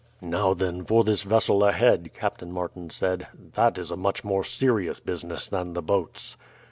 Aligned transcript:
"Now 0.19 0.55
then 0.55 0.83
for 0.83 1.03
this 1.03 1.21
vessel 1.21 1.63
ahead," 1.63 2.09
Captain 2.15 2.51
Martin 2.51 2.89
said; 2.89 3.27
"that 3.53 3.77
is 3.77 3.91
a 3.91 3.95
much 3.95 4.23
more 4.23 4.43
serious 4.43 4.99
business 4.99 5.47
than 5.47 5.73
the 5.73 5.83
boats." 5.83 6.37